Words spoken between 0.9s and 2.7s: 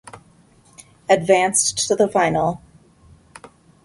Advanced to the final